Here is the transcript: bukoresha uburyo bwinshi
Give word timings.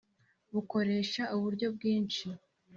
bukoresha 0.53 1.23
uburyo 1.35 1.67
bwinshi 1.75 2.25